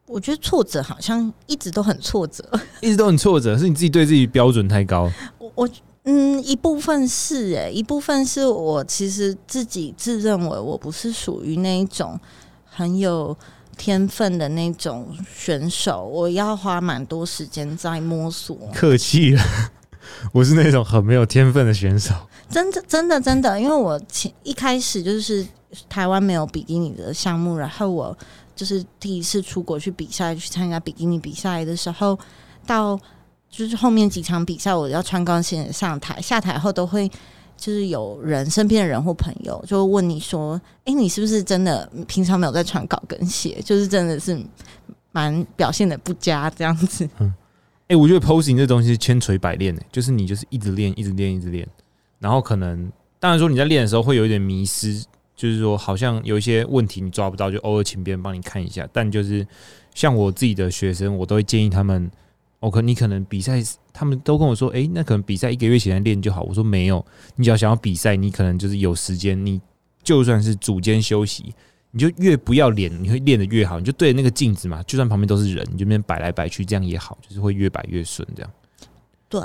[0.08, 2.44] 我觉得挫折好像一直都很挫折，
[2.80, 5.10] 一直都很挫折，是你自己对自己标准太高。
[5.38, 5.68] 我我
[6.04, 12.18] 嗯，一部分是诶、一部分是我其实自己自认为我不是属于那一种
[12.64, 13.36] 很有
[13.76, 18.56] 天分的那种选手，我要花蛮多时间在摸索。
[18.74, 19.42] 客气了，
[20.32, 22.14] 我是那种很没有天分的选手。
[22.48, 25.46] 真的，真的，真的，因为我前一开始就是
[25.90, 28.16] 台湾没有比基尼的项目，然后我
[28.58, 32.18] 就是第一次出国去比赛，去参加比基尼比赛的时候，
[32.66, 32.98] 到
[33.48, 37.08] 就是后面几场比赛，我要穿高跟鞋上台，下台后都会
[37.56, 43.62] 就是有人身边的人或朋友就会问你说：“哎、你是不是真的平常没有在穿高跟鞋？
[43.64, 44.36] 就是真的是
[45.12, 47.32] 蛮表现的不佳这样子。”嗯
[47.86, 51.66] 哎、我觉得 posing 这东西千锤百炼的，就是你就是一直练，一直练，一直练，
[52.18, 55.02] 然后可能当然说你在练的时候会有一点迷失，
[55.38, 58.86] 就是说好像有一些问题你抓不到，就偶尔请别人帮你看一下。
[58.92, 59.46] 但就是
[59.94, 62.10] 像我自己的学生，我都会建议他们，
[62.58, 66.42] 哦，可你可能比赛，他们都跟我说，诶，那可能比赛一个月前练就好。
[66.42, 69.60] 我说没有，你只要想要比赛，你可能就是有时间，你
[70.02, 71.54] 就算是组间休息。
[71.90, 73.78] 你就越不要脸，你会练得越好。
[73.78, 78.28] 你就对着那个镜子嘛，就算旁边都是人，你就那边摆来摆去，这样也好，就是会越摆越顺。
[78.36, 78.50] 这样
[79.30, 79.40] 对，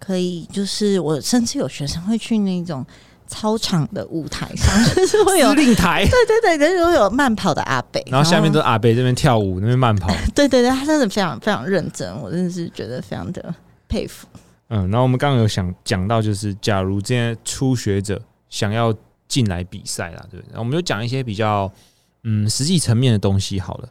[0.00, 2.84] 可以，就是我甚至有学生会去那种
[3.26, 10.08] 操场的舞台上， 就是会有司，令台，对对对，就是会有慢跑的阿北，然后下面都是阿北这边跳舞，那边慢跑。
[10.34, 13.54] 对对对，他真的非常非常认真，我真的是觉得非常的
[13.88, 14.26] 佩服。
[14.68, 18.94] 嗯，然后我们刚刚有想讲到，就是假如这些初学者想要
[19.28, 20.50] 进来比赛啦，对不对？
[20.50, 21.70] 然后我们就讲一些比较
[22.22, 23.88] 嗯实际层面的东西好了。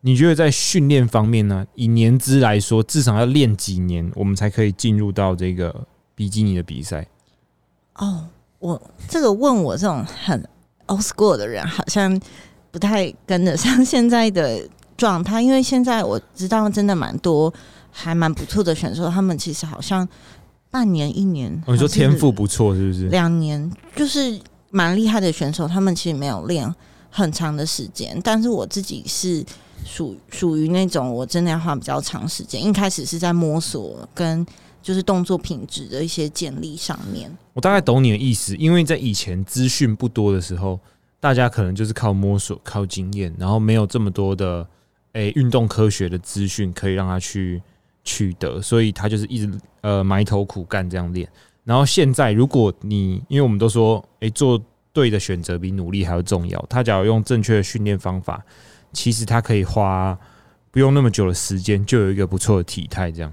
[0.00, 5.74] 你觉得在训练方面呢，以年资来说，至少要练几年，我们才可以进入到这个
[6.14, 7.06] 比基尼的比赛？
[7.94, 10.42] 哦，我这个问我这种很
[10.86, 12.20] old school 的人，好像
[12.70, 14.60] 不太跟得上现在的
[14.96, 17.52] 状态，因为现在我知道真的蛮多
[17.90, 20.06] 还蛮不错的选手，他们其实好像
[20.70, 23.08] 半年、一年，哦、你说天赋不错，是不是？
[23.08, 24.38] 两年，就是
[24.70, 26.74] 蛮厉害的选手，他们其实没有练
[27.10, 29.44] 很长的时间，但是我自己是
[29.84, 34.44] 属属于那种我真的要花比较长时间，一开始是在摸索跟
[34.88, 37.30] 就是动作品质的一些建立上面。
[37.52, 40.80] 我大概懂你的意思，因为在以前资讯不多的时候，
[41.20, 44.66] 大家可能就是靠摸索、靠经验，然后没有这么多的
[45.12, 47.60] 诶运动科学的资讯可以让他去
[48.02, 49.50] 取得，所以他就是一直
[49.82, 51.28] 呃埋头苦干这样练。
[51.64, 54.58] 然后现在，如果你因为我们都说，诶、做
[54.94, 58.42] 对的选择比努力还要重要，他假如用正确的训练方法，
[58.94, 60.18] 其实他可以花
[60.70, 63.30] 不用那么久的时间，就有一个不错的体态这样。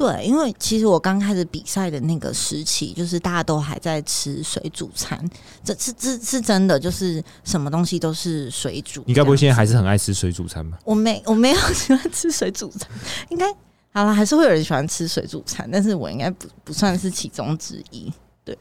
[0.00, 5.22] 对，因为其实我刚开始比赛的那个时期，就是大家都还在吃水煮餐，
[5.62, 9.04] 这是这是真的，就是什么东西都是水煮。
[9.06, 10.78] 你该不会现在还是很爱吃水煮餐吧？
[10.86, 12.88] 我没我没有 喜欢吃水煮餐，
[13.28, 13.44] 应该
[13.92, 18.10] 好了，还是会有人喜欢吃水煮餐，但是我应该不不算是其中之一。
[18.42, 18.56] 对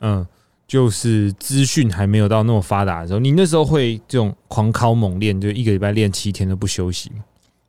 [0.00, 0.24] 嗯，
[0.68, 7.24] 就是资讯还没有到那么发达的时候，你那时候会这种狂敲猛练，就一个礼拜练七天都不休息吗？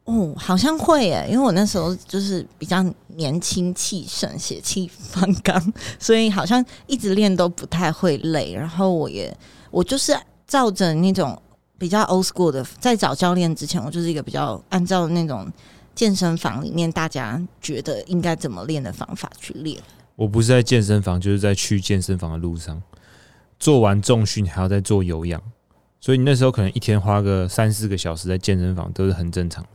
[0.07, 8.53] 哦，好像会耶，因为我那时候就是比较年轻气盛、血气方刚， 所以好像一直练都不太会累。
[8.53, 9.37] 然后我也
[9.69, 10.17] 我就是
[10.47, 11.37] 照着那种
[11.77, 15.45] 比较 old school 的，在找教练之前，我就是一个比较按照那种
[15.93, 19.77] 健身房里面大家觉得应该怎么练的方法去练。
[20.15, 22.81] 我不是在健身房，就是在去健身房的路上，
[23.59, 25.41] 做完重训还要再做有氧，
[25.99, 29.69] 所以你那时候可能一天花个三四个小时在健身房都是很正常的。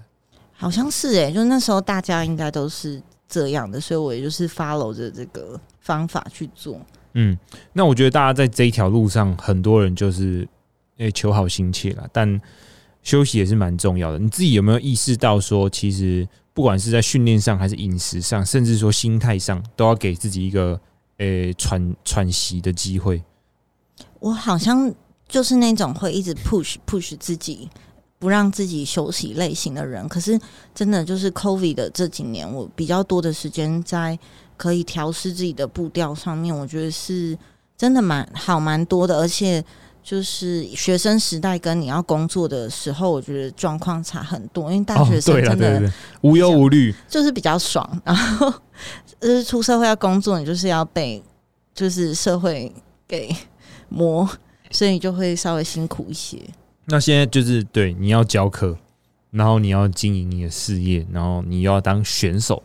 [0.63, 6.81] 好像是哎，就那时候大家应该都是这样的，所以我也就是 follow 着这个方法去做。
[7.15, 7.37] 嗯，
[7.73, 10.49] 那我觉得大家在这一条路上，很多人就是
[10.99, 12.41] 诶求好心切了，但
[13.03, 14.21] 休息也是蛮重要的。
[14.21, 20.81] 你自己有没有意识到说，其实不管是在训练上，还是饮食上，甚至说心态上，都要给自己一个
[21.17, 23.21] 诶喘喘息的机会？
[24.21, 24.95] 我好像
[25.27, 27.69] 就是那种会一直 push push 自己。
[28.23, 30.39] 不让自己休息类型的人，可是
[30.73, 34.17] 真的就是 COVID 的这几年，我比较多的时间在
[34.57, 37.37] 可以调试自己的步调上面，我觉得是
[37.77, 39.19] 真的蛮好蛮多的。
[39.19, 39.61] 而且
[40.05, 44.71] 就是学生时代跟你要工作的时候，我觉得状况差很多。
[44.71, 47.85] 因为大学生真的无忧无虑，就是比较爽。
[48.05, 48.49] 然后
[49.21, 51.21] 就是出社会要工作，你就是要被
[51.75, 52.73] 就是社会
[53.09, 53.35] 给
[53.89, 54.29] 磨，
[54.71, 56.41] 所以就会稍微辛苦一些。
[56.87, 58.77] 那现在就是对你要教课，
[59.31, 62.61] 然后你要经营你的事业，然后你要当选手，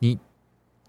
[0.00, 0.18] 你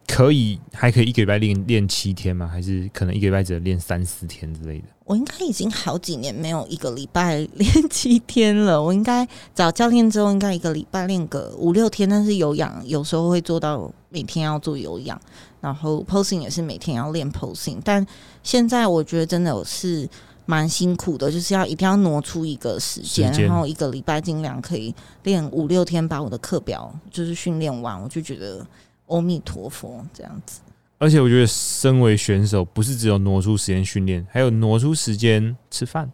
[0.06, 2.46] 可以还可以一个礼拜练练七天吗？
[2.46, 4.86] 还是可能一个礼拜只能练三四天之类的？
[5.06, 8.84] 我应该已经好几年没有一个礼拜练七天了。
[8.84, 12.10] 我应该找教练之后，应该一个礼拜练个五六天。
[12.10, 15.20] 但是有氧有时候会做到每天要做有氧，
[15.62, 17.80] 然后 posing 也是每天要练 posing。
[17.82, 18.06] 但
[18.44, 20.10] 现在我觉得真的是。
[20.46, 28.66] 蛮辛苦的，就是要一定要挪出一个时间，然后一个礼拜尽量可以练五六天，把我的课表就是训练完，我就觉得
[29.08, 30.62] 阿弥陀佛这样子。
[31.00, 36.10] 而且我觉得，身为选手，不是只有挪出时间训练，还有挪出时间吃饭，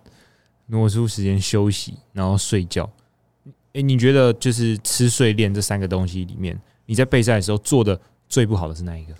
[0.68, 2.90] 挪出时间休息，然后睡觉。
[3.74, 9.14] 哎，你觉得就是吃睡练这三个东西里面，你在备赛的时候做的最不好的是哪一个？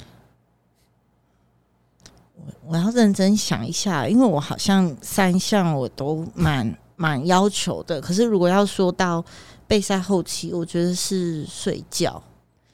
[2.66, 8.00] 我要认真想一下，因为我好像三项我都蛮蛮要求的。
[8.00, 9.24] 可是如果要说到
[9.68, 12.22] 备赛后期，我觉得是睡觉，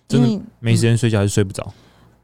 [0.09, 1.73] 因为没时间睡觉还是睡不着。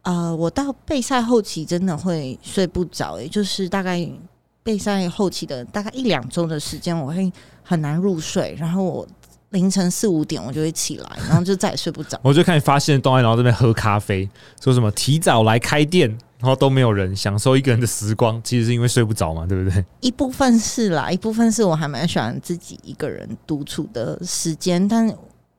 [0.04, 4.06] 呃，我到备赛后期真的会睡不着，也就是大概
[4.64, 7.32] 备赛后期的大概一两周的时间，我会
[7.64, 9.08] 很难入睡，然后我
[9.52, 12.20] 凌晨四五点我就会起来，然后就再也睡不着。
[12.24, 14.28] 我就看你发现动态，然后这边喝咖啡，
[14.62, 16.18] 说什么提早来开店。
[16.42, 19.86] 然后都没有人享受一个人的时光， 其实是因为睡不着嘛，对不对？
[20.00, 25.08] 一部分是啦，一部分是我还蛮喜欢自己一个人独处的时间，但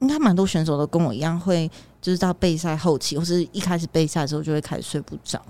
[0.01, 5.41] 应该蛮多选手都跟我一样，会就是到备赛后期或是一开始备赛的时候就会开始睡不着。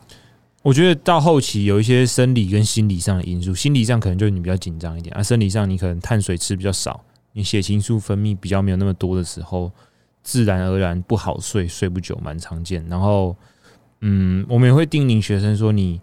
[0.61, 9.73] 我觉得到后期有一些生理跟心理上的因素，心理上可能就是你比较紧张一点，而生理上你可能碳水吃比较少，你血清素分泌比较没有那么多的时候，
[10.23, 12.87] 自然而然不好睡，睡不久，蛮常见。
[12.91, 13.35] 然后。
[14.03, 16.01] 嗯，我们也会叮咛学生说，你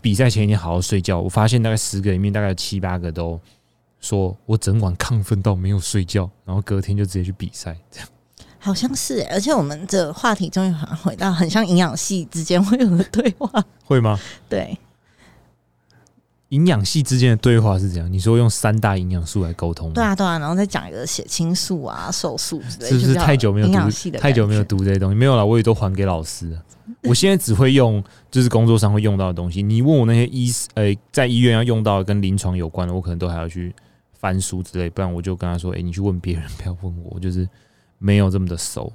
[0.00, 1.20] 比赛前一天好好睡觉。
[1.20, 3.38] 我发现大概十个里面，大概有七八个都
[4.00, 7.76] 说我整晚亢奋到没有睡觉，然后隔天就直接去比赛。
[7.90, 8.08] 这样
[8.58, 14.18] 好像是，而且我们的话题终于回到很像营养系之间会有的对话，会吗？
[14.48, 14.78] 对。
[16.50, 24.18] 营养系之间的对话是怎样，你说用三大营养素来沟通，对啊对啊，然后再讲一个血清素啊、瘦素之类，是不是太久没有读？
[24.18, 26.56] 太久没有读这些东西，没有了，我也都还给老师。
[27.04, 29.62] 我现在只会用，就是工作上会用到的东西。
[29.62, 33.72] 你问我那些医，呃，在医院要用到跟临床有关的，我可能都还要去
[34.12, 37.48] 翻书之类，不然我就跟他说：“哎，你去问别人，不要问我，就是
[37.98, 38.92] 没有这么的熟。”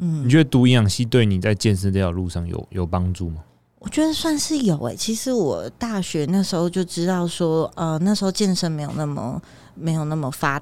[0.00, 3.36] 嗯，你觉得读营养系对你在健身这条路上有有帮助吗？
[3.78, 4.96] 我觉得算是有诶。
[4.96, 9.40] 其实我大学那时候就知道说，呃，那时候健身没有那么
[9.74, 10.60] 没有那么发，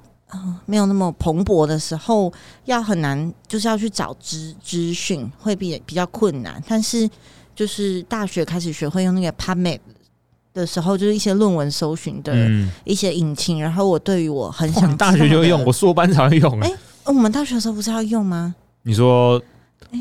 [0.66, 2.33] 没有那么蓬勃的时候，
[2.64, 6.62] 要很难，就是要去找资资讯会比比较困难。
[6.66, 7.09] 但是
[7.55, 9.79] 就是大学开始学会用那个 PubMed
[10.53, 12.35] 的时候，就是一些论文搜寻的
[12.85, 13.61] 一些引擎。
[13.61, 16.61] 然后我对于我很想大学就用，我硕班才会用。
[16.61, 16.70] 哎，
[17.05, 18.55] 我们大学的时候不是要用吗？
[18.83, 19.40] 你说。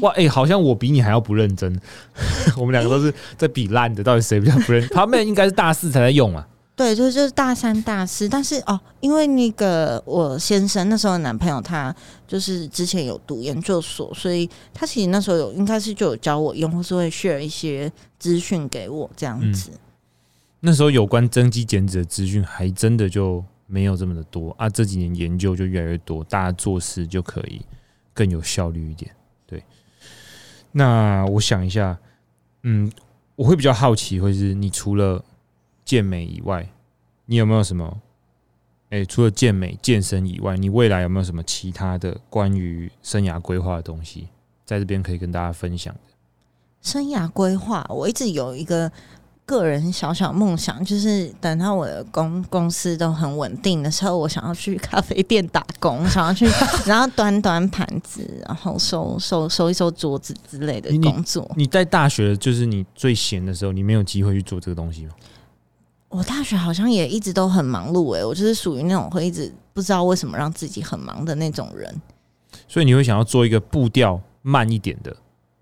[0.01, 1.79] 哇，哎，好像我比你还要不认真。
[2.57, 4.87] 我们两个都是在比烂的，到底谁比较不认？
[4.89, 6.47] 他们应该是大四才在用啊。
[6.75, 8.27] 对，就是就是大三、大四。
[8.27, 11.95] 但是哦，因为那个我先生那时候的男朋友，他
[12.27, 19.69] 就是之前有读研究所，所以他其实那时候有应该是就有教我用，或是会 share 一些资讯给我这样子。
[20.61, 24.67] 那时候有关增肌减脂的资讯还真的就没有这么的多啊。
[24.67, 27.61] 这几年研究就越来越多，大家做事就可以
[28.15, 29.11] 更有效率一点。
[30.73, 31.97] 那我想一下，
[32.63, 32.91] 嗯，
[33.35, 35.23] 我会比较好奇，或是你除了
[35.85, 36.67] 健美以外，
[37.25, 38.01] 你有没有什么？
[38.89, 44.27] 哎，除了健美健身以外，你未来有没有什么其他的关于生涯规划的东西，
[44.65, 45.99] 在这边可以跟大家分享的？
[46.81, 48.91] 生涯规划，我一直有一个
[49.45, 56.45] 个人小小梦想，就是等到我的公公司都很稳定的时候，我想要去咖啡店打工，想要去，
[56.87, 61.49] 然后端端盘子，然后收收收一收桌子之类的工作。
[61.55, 65.11] 你在大学就是你最闲的时候，你没有机会去做这个东西吗？
[66.09, 72.01] 我大学好像也一直都很忙碌诶，我就是属于那种会一直不知道为什么让自己很忙的那种人。
[72.67, 75.15] 所以你会想要做一个步调慢一点的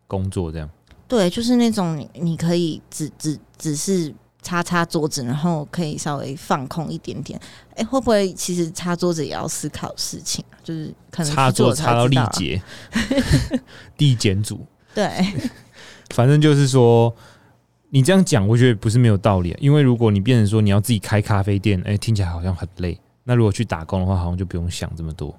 [0.07, 0.69] 工作，这样？
[1.11, 7.37] 对，就是那种你你可以只只只是擦擦桌子，然后可以稍微放空一点点。
[7.75, 10.41] 哎，会不会其实擦桌子也要思考事情？
[10.63, 12.61] 就是可能擦桌擦到力竭，
[13.97, 14.65] 递减组。
[14.95, 15.11] 对，
[16.15, 17.13] 反正就是说。
[17.93, 19.53] 你这样讲，我觉得不是没有道理。
[19.59, 22.97] 因为如果你变成说你要自己开咖啡店，哎，听起来好像很累。
[23.25, 25.37] 那如果去打工的话，好像就不用想这么多。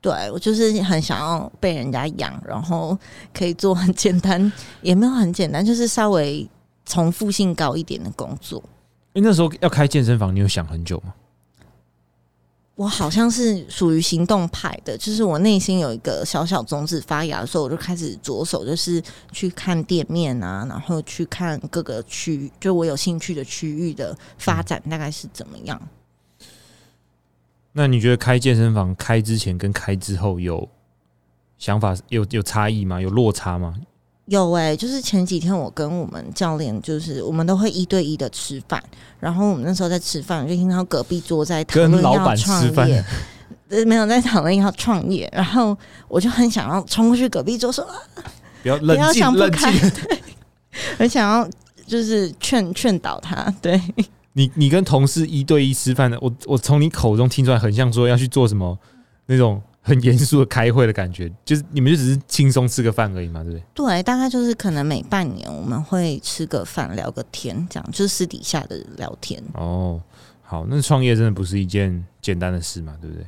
[0.00, 2.98] 对我就是很想要被人家养，然后
[3.34, 6.48] 可以做很简单，也没有很简单，就是稍微
[6.86, 8.62] 重复性高一点的工作。
[9.12, 11.14] 哎，那时候要开健身房，你有想很久吗？
[12.76, 25.78] 我好像是属于行动派的，就是我内心有一个小小种子发芽的时候，我就开始着手，就是去看店面啊，然后去看各个区，就我有兴趣的区域的发展大概是怎么样。
[27.72, 30.68] 那你觉得开健身房开之前跟开之后有
[31.58, 33.00] 想法有有差异吗？
[33.00, 33.74] 有落差吗？
[34.26, 38.80] 有哎，就是前几天我跟我们教练，就是我们都会一对一的吃饭，
[39.18, 43.04] 然后我们那时候在吃饭，就听到隔壁桌在讨论要创业，
[43.68, 47.84] 呃，没有在讨论要创业，然后我就很想要冲过去隔壁桌说，
[48.62, 49.68] 不要冷静，冷静，
[50.96, 51.48] 很想要
[51.86, 53.52] 就是劝劝导他。
[53.60, 53.80] 对
[54.32, 58.78] 你，你跟同事一对一吃饭的，我我从你口中听出来，很像说要去做什么
[59.26, 59.62] 那种。
[59.82, 63.64] 很严肃的开会的感觉，就是你们就只是轻松吃个饭而已嘛，对不对？
[63.72, 69.42] 对，大概就是可能每半年我们会吃个饭，聊个天，这样就是私底下的聊天。
[69.54, 69.98] 哦，
[70.42, 73.24] 好，那创业真的不是一件简单的事嘛，对不对？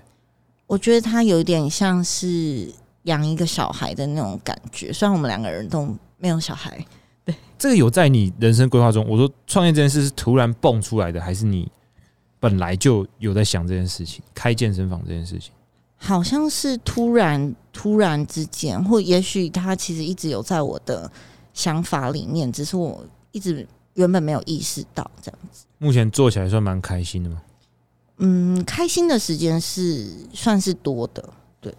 [0.67, 2.71] 我觉得它有点像是
[3.05, 5.89] 养一个小孩的那种感觉，虽然我们两个人都
[6.19, 6.79] 没有小孩。
[7.25, 9.07] 对，这个有在你人生规划中？
[9.09, 11.71] 我说创业这件事是突然蹦出来的，还是你
[12.41, 14.23] 本来就有在想这件事情？
[14.35, 15.53] 开健身房这件事情？
[15.97, 21.09] 好像是突然突然之间，或也许他其实一直有在我的
[21.55, 25.65] 想法里面，只是我一直原本没有意识到这样子。
[25.79, 27.41] 目前做起来算蛮开心的吗？
[28.19, 31.29] 嗯，开心的时间是算是多的。
[31.61, 31.73] 对，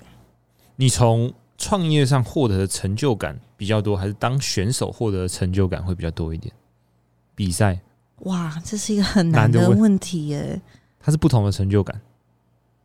[0.77, 6.53] 你从创业上获得的成就感比较多，还是当选手获得的成就感会比较多一点？
[7.33, 7.79] 比赛？
[8.23, 10.61] 哇，这是一个很难的问题耶。
[10.99, 12.01] 它是不同的成就感。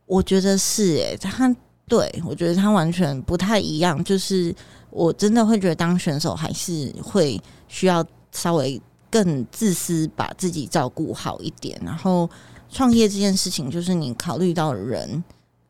[0.07, 1.53] 我觉得是诶，他
[1.89, 4.03] 对我觉得他完全不太一样。
[4.05, 4.55] 就是
[4.91, 11.77] 我真的会觉得当选手还是会需要稍微更自私，把自己照顾好一点。
[11.85, 12.31] 然后
[12.71, 15.25] 创业这件事情，就是你考虑到人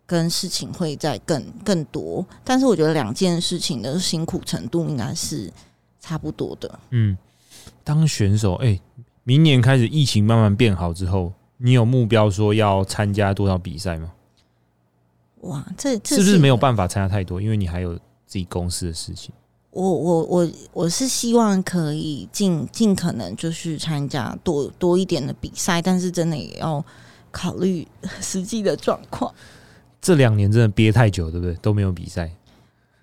[0.08, 2.26] 跟事情会在更更多。
[2.42, 5.52] 但是我觉得两件事情的辛苦程度应该是
[6.00, 6.80] 差不多的。
[6.90, 7.16] 嗯，
[7.84, 8.80] 当选手，哎，
[9.22, 14.12] 明年开始疫情慢慢变好之后，你有目标说要参加多少比赛吗？
[15.42, 17.40] 哇，这是不是没有办法参加太多？
[17.40, 19.32] 因为你还有自己公司的事情。
[19.70, 26.82] 我我我我是希望可以尽尽可能就是参加多多一点的比赛，但是真的也要
[27.30, 27.86] 考虑
[28.20, 29.32] 实际的状况。
[30.00, 31.54] 这两年真的憋太久，对不对？
[31.56, 32.30] 都没有比赛。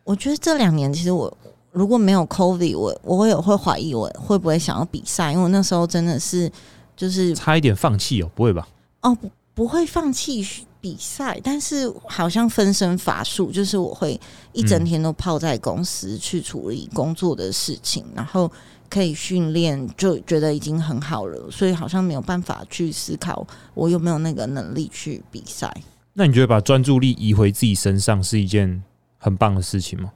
[0.04, 1.36] 我觉得这两年其实我
[1.72, 6.52] 如果没有 COVID，我我也会怀疑我会不会想要比赛，因为我那时候真的是
[6.96, 8.68] 就是差一点放弃哦，不会吧？
[9.02, 10.46] 哦，不不会放弃。
[10.86, 14.22] 比赛，但是好像分身乏术，就是我会
[14.54, 18.52] 一整天都泡在公司去处理工作的事情，然后
[18.88, 23.44] 可以训练，就觉得已经很好了，所以好像没有办法去思考
[23.74, 25.76] 我有没有那个能力去比赛。
[26.16, 28.82] 那你觉得把专注力移回自己身上是一件
[29.20, 30.12] 很棒的事情吗？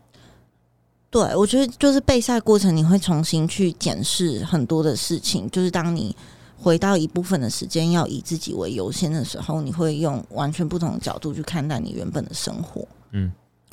[1.11, 6.15] 对，我觉得就是备赛过程，你会重新去检视很多的事情，就是当你。
[6.61, 12.85] 回到一部分的时间要以自己为优先的时候，你会用完全不同的角度去看待你原本的生活。
[13.11, 13.31] 嗯，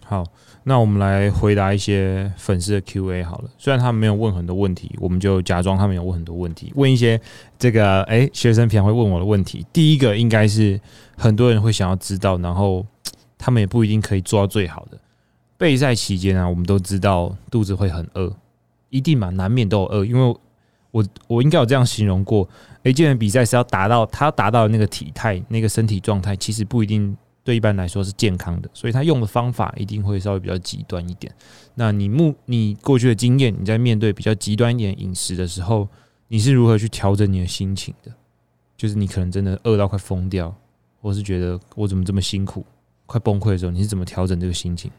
[0.08, 0.24] 好，
[0.62, 3.50] 那我们来回答一些粉丝的 Q&A 好了。
[3.58, 7.20] 虽然他们没有问很多问题，我们就假装他们有问很多问题，问一些
[7.58, 9.66] 这个哎、学生平常会问我的问题。
[9.72, 10.80] 第一个应该是
[11.16, 12.86] 很多人会想要知道，然后
[13.36, 14.98] 他们也不一定可以做到最好的。
[15.58, 18.32] 备赛期间啊，我们都知道肚子会很饿，
[18.90, 20.04] 一定嘛，难免都有饿。
[20.04, 20.36] 因为
[20.92, 22.48] 我我应该有这样形容过，
[22.84, 27.16] 诶，健美比赛是要达到他达到的那个体态、那个身体状态，其实不一定
[27.46, 31.32] 对一般来说是健康的，所以他用的方法一定会稍微比较极端一点。
[31.76, 35.88] 那你目你过去的经验，你在面对比较极端一点饮食的时候，
[36.26, 38.12] 你是如何去调整你的心情的？
[38.76, 40.52] 就是你可能真的饿到快疯掉，
[41.00, 42.66] 或是觉得我怎么这么辛苦，
[43.06, 44.90] 快崩溃的时候，你是怎么调整这个心情？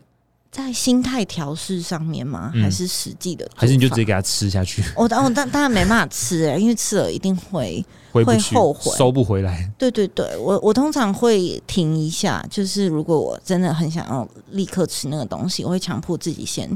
[0.52, 2.52] 在心态调试上面吗？
[2.56, 3.50] 嗯还是实际的？
[3.56, 7.86] 还是你就直接给他吃下去，我 当我当当然没办法吃哎、因为吃了一定会。
[8.14, 9.70] 会后悔收不回来？
[9.78, 16.68] 对对对，我我通常会停一下，就是如果我真的很想要立刻吃那个东西，我会强迫自己先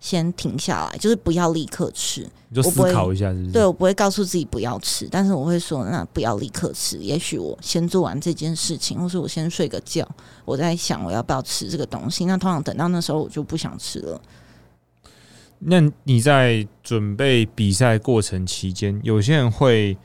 [0.00, 2.28] 先停下来，就是不要立刻吃。
[2.50, 3.52] 你就思考一下，是不是？
[3.52, 10.08] 对我不会告诉自己不要吃，但是我会说那不要立刻吃，也许我先做完这件事情，或是我先睡个觉，
[10.44, 12.24] 我在想我要不要吃这个东西。
[12.24, 14.20] 那通常等到那时候我就不想吃了。
[15.58, 19.98] 那你在准备比赛过程期间，有些人会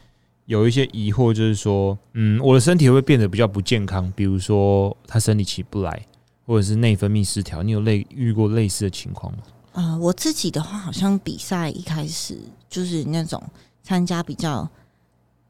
[0.45, 4.11] 有一些疑惑，就是说，嗯，我的身体会变得比较不健康？
[4.15, 6.05] 比如说他生理起不来，
[6.45, 9.43] 或者是内分泌失调，你有类遇过类似的情况吗？
[9.74, 12.38] 呃，我自己的话，好像比赛一开始
[12.69, 13.41] 就是那种
[13.84, 14.67] 参加比较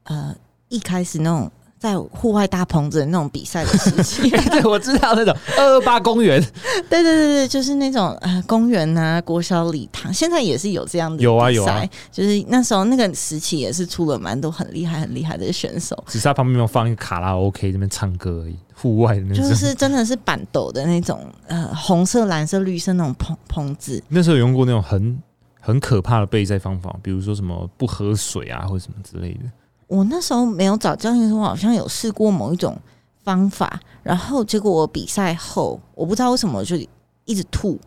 [0.04, 0.34] 呃
[0.68, 4.30] 一开始那种在户外大棚子的那种比赛的时期。
[4.50, 6.40] 对，我知道那种二二八公园
[6.88, 19.48] 对对对对，就是那种呃公园啊、国小礼堂，现在也是有这样的有啊有啊就是那时候那个时期也是出了蛮多很厉害很厉害的选手，只是他旁边没有放一个卡拉 OK 这边唱歌而已，户外的那种。
[19.48, 24.02] 就是真的是板斗的那种呃红色、蓝色、绿色那种棚棚子。
[24.08, 25.22] 那时候有用过那种很
[25.58, 29.40] 很可怕的备赛方法，比如说什么不喝水啊，或者什么之类的。
[29.86, 32.76] 我那时候没有找教练说，我好像有试过某一种
[33.22, 36.76] 方法，然后结果我比赛后，我不知道为什么就
[37.24, 37.78] 一直吐，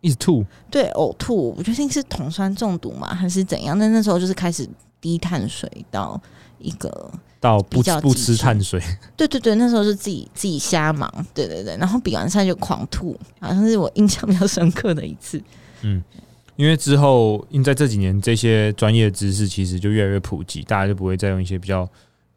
[0.00, 3.78] 一直吐，对，呕吐，我不确定是酮酸中毒嘛，还是怎样。
[3.78, 4.68] 但那时候就是开始
[5.00, 6.20] 低碳水到
[6.58, 7.10] 一个，
[7.44, 8.80] 到不比较不吃碳水，
[9.14, 11.76] 对对对，那时候是自己自己瞎忙，对对对。
[11.76, 15.38] 然后比完赛就狂吐，好像是我印象比较深刻的一次。
[15.82, 16.02] 嗯
[16.56, 21.86] 因为之后，因为在这几年，这些专业知识其实就越来越普及，大家就不会再用一些比较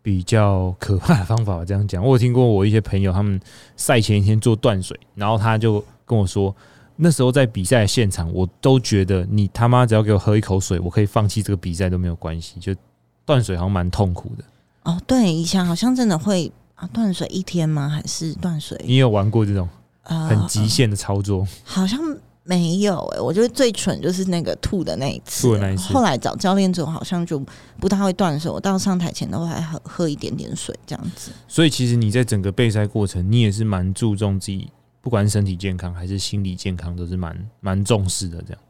[0.01, 2.03] 比较可怕的方法这样讲。
[2.03, 3.39] 我有听过我一些朋友，他们
[3.77, 6.53] 赛前一天做断水，然后他就跟我说，
[6.97, 12.59] 那时候在比赛现场，我都觉得你他妈只要给我喝一口水，我可以放弃这个比赛都没有关系。
[12.59, 12.75] 就
[13.23, 14.43] 断水好像蛮痛苦的。
[14.87, 17.89] 哦，对，以前好像真的会啊断水一天吗？
[17.89, 19.67] 还是断水你有玩过这种
[20.03, 21.45] 呃很极限的操作？
[21.65, 21.99] 好像
[22.43, 25.45] 没有诶、我觉得最蠢就是那个吐的那一次。
[25.45, 27.37] 吐的那一次后来找教练之后，好像就
[27.81, 28.49] 不太会断水。
[28.49, 31.31] 我到上台前都会喝喝一点点水这样子。
[31.49, 34.69] 所以其实你在整个备赛过程，你也是蛮注重自己，
[35.01, 38.41] 不管是身体健康还是心理健康，都是蛮蛮重视的。
[38.43, 38.61] 这样，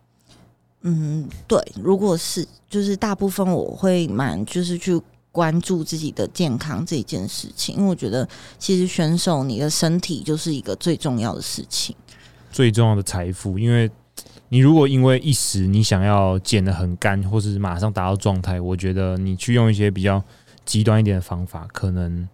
[0.81, 4.99] 嗯，对，如果是就是大部分我会蛮就是去
[5.37, 8.27] 关注自己的健康这一件事情，因为我觉得
[8.57, 11.95] 其实选手你的身体就是一个最重要的事情。
[12.51, 13.87] 最重要的财富，因为
[14.49, 20.23] 你如果因为一时你想要减得很干，或是马上达到状态，我觉得你去用一些比较
[20.65, 22.27] 极端一点的方法，可能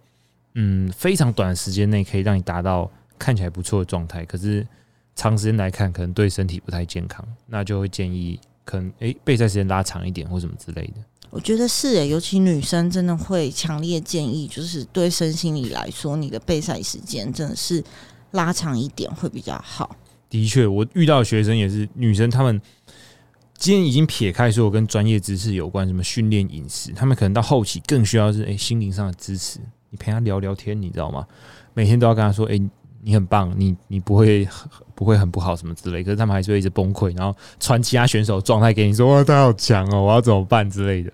[0.54, 4.66] 嗯非常短的时间内可以让你达到看起来不错的状态，可是
[5.14, 11.02] 长时间来看，可能对身体不太健康，那就会建议可能诶、备赛时间拉长一点或什么之类的。
[11.30, 17.82] 我觉得是诶，尤其女生真的会强烈建议，就是对身心理来说，你的备赛时间真的是
[18.30, 19.96] 拉长一点会比较好。
[20.30, 22.60] 的确，我遇到的学生也是女生，她们
[23.56, 29.58] 今天已经撇开所有跟专业知识有关，什么训练、饮食，她们可能到后期更需要是诶、心灵上的支持。
[29.90, 31.26] 你陪她聊聊天，你知道吗？
[31.72, 32.60] 每天都要跟她说，诶、
[33.04, 34.48] 你很棒，你你不会
[34.94, 41.12] 不会很不好什么之类，可是他们还是会一直崩溃，然后传其他选手状态给你说，哇，他好强哦，我要怎么办之类的。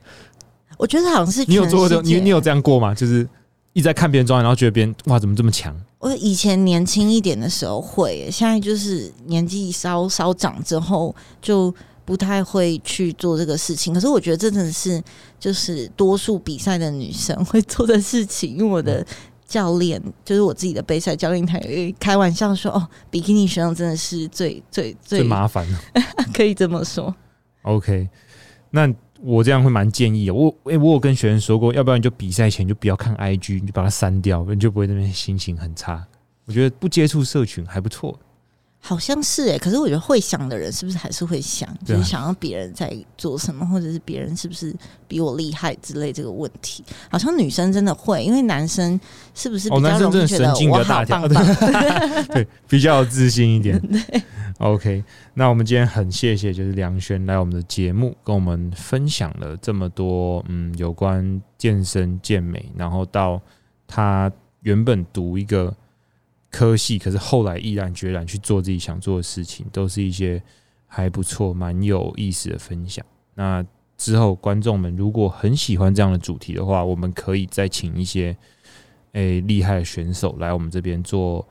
[0.78, 2.94] 我觉得好像是你有做过这你你有这样过吗？
[2.94, 3.28] 就是
[3.72, 5.76] 一直在看别人状态，然后觉得别人哇怎么这么强？
[5.98, 11.74] 我以前年轻一点的时候会，现在就是年纪稍稍长之后就
[12.04, 13.92] 不太会去做这个事情。
[13.92, 15.02] 可是我觉得这真的是
[15.40, 19.04] 就是多数比赛的女生会做的事情，因为我的。
[19.50, 25.80] 教练就是我自己的备赛教练，他也开玩笑说：“哦，比基尼选手真的是最最最最麻烦了。
[26.32, 27.12] 可以这么说。
[27.62, 28.08] OK，
[28.70, 28.88] 那
[29.20, 30.32] 我这样会蛮建议的。
[30.32, 36.06] 我诶、我有跟学生说过，要不然你就比赛前就不要看 IG，你就把它删掉，你就不会那边心情很差。
[36.44, 38.16] 我觉得不接触社群还不错。
[38.82, 44.74] 好像是哎、可是我觉得会想的人是不是还是会想，啊就是想要别人在做什么，或者是别人是不是
[45.06, 48.98] 比我厉害之类这个问题，好像女生真的会，因为男生
[49.34, 52.24] 是不是哦比较容易觉得神经比我好较大条棒棒？
[52.32, 53.80] 对，比较有自信一点。
[54.58, 55.04] OK，
[55.34, 63.40] 那我们今天很谢谢就是梁轩来我们的节目，跟我们分享了这么多嗯有关健身健美，然后到
[63.86, 64.30] 他
[64.62, 65.74] 原本读一个
[66.50, 70.42] 科系，可是后来毅然决然去做自己想做的事情，都是一些
[70.86, 73.04] 还不错、蛮有意思的分享。
[73.34, 73.64] 那
[73.96, 78.36] 之后观众们如果很喜欢这样的主题的话，我们可以再请一些
[79.12, 81.46] 诶厉害的选手来我们这边做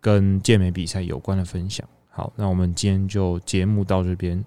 [0.00, 1.86] 跟健美比赛有关的分享。
[2.08, 4.44] 好，那我们今天就节目到这边，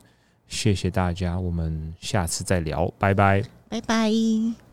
[0.47, 3.43] 谢谢大家，我们下次再聊，拜拜。
[3.69, 4.64] 拜拜。